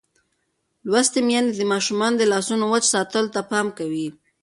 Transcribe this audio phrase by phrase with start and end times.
[0.89, 4.07] لوستې میندې د ماشومانو د لاسونو وچ ساتلو ته پام کوي.